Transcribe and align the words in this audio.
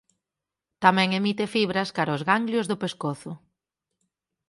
Tamén 0.83 1.09
emite 1.19 1.51
fibras 1.55 1.89
cara 1.97 2.17
os 2.17 2.25
ganglios 2.31 2.65
do 2.71 2.79
pescozo. 2.83 3.31